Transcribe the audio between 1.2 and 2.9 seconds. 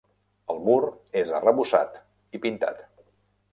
és arrebossat i pintat.